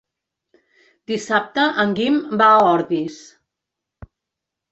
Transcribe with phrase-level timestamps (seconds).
[1.11, 3.19] Dissabte en Guim va a Ordis.